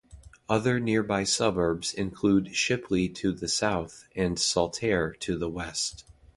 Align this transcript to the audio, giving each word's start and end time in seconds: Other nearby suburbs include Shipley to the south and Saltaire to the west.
Other 0.49 0.79
nearby 0.79 1.25
suburbs 1.25 1.93
include 1.93 2.55
Shipley 2.55 3.07
to 3.09 3.31
the 3.31 3.47
south 3.47 4.05
and 4.15 4.39
Saltaire 4.39 5.11
to 5.19 5.37
the 5.37 5.47
west. 5.47 6.05